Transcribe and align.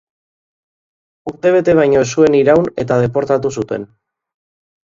Urtebete 1.31 1.75
baino 1.81 2.01
ez 2.07 2.09
zuen 2.19 2.39
iraun 2.41 2.67
eta 2.85 2.99
deportatu 3.07 3.55
zuten. 3.57 3.89